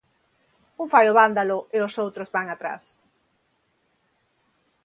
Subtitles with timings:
[0.81, 2.83] Un fai o vándalo e os outros van atrás.